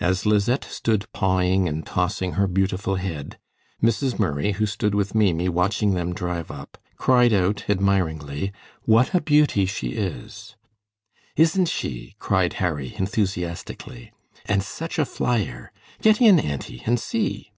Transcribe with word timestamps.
As 0.00 0.26
Lisette 0.26 0.64
stood 0.64 1.06
pawing 1.12 1.68
and 1.68 1.86
tossing 1.86 2.32
her 2.32 2.48
beautiful 2.48 2.96
head, 2.96 3.38
Mrs. 3.80 4.18
Murray, 4.18 4.50
who 4.50 4.66
stood 4.66 4.96
with 4.96 5.14
Maimie 5.14 5.48
watching 5.48 5.94
them 5.94 6.12
drive 6.12 6.50
up, 6.50 6.76
cried 6.96 7.32
out, 7.32 7.70
admiringly: 7.70 8.50
"What 8.82 9.14
a 9.14 9.20
beauty 9.20 9.64
she 9.64 9.90
is!" 9.90 10.56
"Isn't 11.36 11.68
she!" 11.68 12.16
cried 12.18 12.54
Harry, 12.54 12.94
enthusiastically. 12.96 14.10
"And 14.44 14.60
such 14.60 14.98
a 14.98 15.04
flyer! 15.04 15.70
Get 16.02 16.20
in, 16.20 16.40
auntie, 16.40 16.82
and 16.84 16.98
see." 16.98 17.52